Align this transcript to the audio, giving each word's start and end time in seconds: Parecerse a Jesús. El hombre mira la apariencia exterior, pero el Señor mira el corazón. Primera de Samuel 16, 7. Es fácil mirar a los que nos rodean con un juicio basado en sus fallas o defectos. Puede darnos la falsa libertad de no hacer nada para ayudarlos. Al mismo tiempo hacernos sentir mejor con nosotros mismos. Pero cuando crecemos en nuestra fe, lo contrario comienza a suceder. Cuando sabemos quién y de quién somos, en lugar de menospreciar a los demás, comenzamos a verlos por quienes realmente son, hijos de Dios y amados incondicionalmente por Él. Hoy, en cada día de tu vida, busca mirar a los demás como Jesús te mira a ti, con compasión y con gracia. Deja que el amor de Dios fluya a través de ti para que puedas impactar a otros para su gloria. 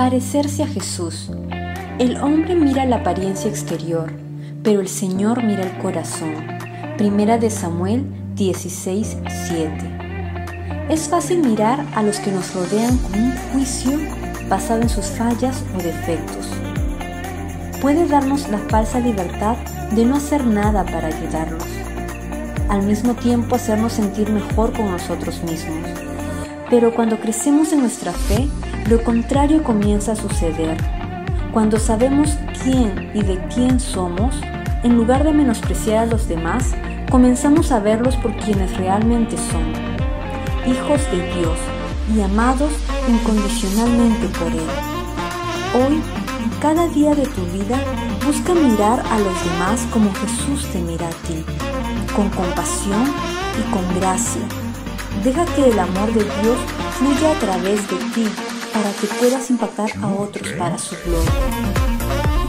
Parecerse 0.00 0.62
a 0.62 0.66
Jesús. 0.66 1.28
El 1.98 2.16
hombre 2.22 2.54
mira 2.54 2.86
la 2.86 2.96
apariencia 2.96 3.50
exterior, 3.50 4.10
pero 4.62 4.80
el 4.80 4.88
Señor 4.88 5.44
mira 5.44 5.62
el 5.62 5.76
corazón. 5.76 6.32
Primera 6.96 7.36
de 7.36 7.50
Samuel 7.50 8.06
16, 8.34 9.18
7. 9.46 10.86
Es 10.88 11.06
fácil 11.06 11.46
mirar 11.46 11.84
a 11.94 12.02
los 12.02 12.18
que 12.18 12.32
nos 12.32 12.54
rodean 12.54 12.96
con 12.96 13.20
un 13.20 13.36
juicio 13.52 13.92
basado 14.48 14.80
en 14.80 14.88
sus 14.88 15.04
fallas 15.04 15.62
o 15.74 15.82
defectos. 15.82 16.48
Puede 17.82 18.06
darnos 18.06 18.48
la 18.48 18.58
falsa 18.70 19.00
libertad 19.00 19.58
de 19.92 20.06
no 20.06 20.16
hacer 20.16 20.46
nada 20.46 20.82
para 20.82 21.08
ayudarlos. 21.08 21.68
Al 22.70 22.84
mismo 22.84 23.12
tiempo 23.16 23.56
hacernos 23.56 23.92
sentir 23.92 24.30
mejor 24.30 24.72
con 24.72 24.90
nosotros 24.90 25.42
mismos. 25.42 25.90
Pero 26.70 26.94
cuando 26.94 27.20
crecemos 27.20 27.70
en 27.74 27.80
nuestra 27.80 28.12
fe, 28.12 28.48
lo 28.90 29.04
contrario 29.04 29.62
comienza 29.62 30.12
a 30.12 30.16
suceder. 30.16 30.76
Cuando 31.52 31.78
sabemos 31.78 32.36
quién 32.60 33.12
y 33.14 33.22
de 33.22 33.38
quién 33.54 33.78
somos, 33.78 34.34
en 34.82 34.96
lugar 34.96 35.22
de 35.22 35.32
menospreciar 35.32 35.98
a 35.98 36.06
los 36.06 36.26
demás, 36.26 36.74
comenzamos 37.08 37.70
a 37.70 37.78
verlos 37.78 38.16
por 38.16 38.34
quienes 38.38 38.76
realmente 38.76 39.36
son, 39.36 39.62
hijos 40.68 41.08
de 41.12 41.22
Dios 41.36 41.56
y 42.16 42.20
amados 42.20 42.72
incondicionalmente 43.06 44.26
por 44.40 44.48
Él. 44.48 44.70
Hoy, 45.72 46.02
en 46.42 46.60
cada 46.60 46.88
día 46.88 47.14
de 47.14 47.26
tu 47.26 47.42
vida, 47.42 47.78
busca 48.26 48.54
mirar 48.54 49.04
a 49.08 49.18
los 49.20 49.44
demás 49.44 49.86
como 49.92 50.12
Jesús 50.14 50.66
te 50.72 50.80
mira 50.80 51.06
a 51.06 51.28
ti, 51.28 51.44
con 52.16 52.28
compasión 52.30 53.04
y 53.56 53.72
con 53.72 54.00
gracia. 54.00 54.42
Deja 55.22 55.44
que 55.54 55.68
el 55.68 55.78
amor 55.78 56.12
de 56.12 56.24
Dios 56.24 56.58
fluya 56.98 57.30
a 57.30 57.38
través 57.38 57.88
de 57.88 57.96
ti 58.14 58.49
para 58.72 58.92
que 58.92 59.06
puedas 59.06 59.50
impactar 59.50 59.90
a 60.02 60.08
otros 60.08 60.52
para 60.52 60.78
su 60.78 60.96
gloria. 61.04 62.39